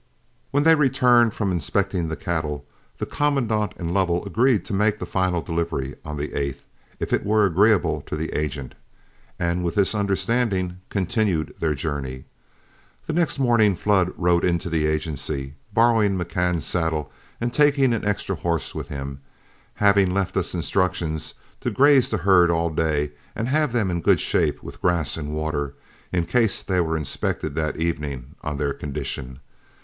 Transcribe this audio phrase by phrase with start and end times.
[0.49, 2.65] When they returned from inspecting the cattle,
[2.97, 6.63] the commandant and Lovell agreed to make the final delivery on the 8th,
[6.99, 8.73] if it were agreeable to the agent,
[9.37, 12.25] and with this understanding continued their journey.
[13.05, 18.35] The next morning Flood rode into the agency, borrowing McCann's saddle and taking an extra
[18.37, 19.19] horse with him,
[19.75, 24.19] having left us instructions to graze the herd all day and have them in good
[24.19, 25.75] shape with grass and water,
[26.11, 29.39] in case they were inspected that evening on their condition.